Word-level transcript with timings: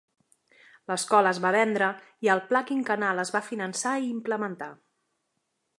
L'escola 0.91 1.33
es 1.37 1.41
va 1.43 1.51
vendre 1.55 1.89
i 2.27 2.31
el 2.35 2.41
pla 2.49 2.63
quinquennal 2.71 3.25
es 3.27 3.35
va 3.37 3.45
finançar 3.53 3.95
i 4.07 4.13
implementar. 4.17 4.73